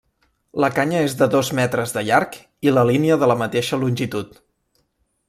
[0.63, 4.35] La canya és de dos metres de llarg i la línia de la mateixa longitud.